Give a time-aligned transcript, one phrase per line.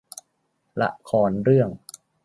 [0.81, 1.69] ละครเรื่อง